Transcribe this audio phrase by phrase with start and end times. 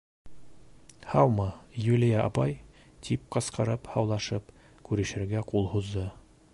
[1.11, 1.45] —Һаумы,
[1.87, 2.57] Юлия апай,—
[3.09, 4.51] тип ҡысҡырып һаулашып,
[4.91, 6.13] күрешергә ҡул һуҙҙы.